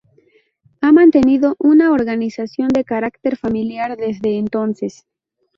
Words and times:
Ha 0.81 0.91
mantenido 0.91 1.55
una 1.59 1.91
organización 1.91 2.69
de 2.69 2.83
carácter 2.83 3.37
familiar 3.37 3.97
desde 3.97 4.39
entonces. 4.39 5.05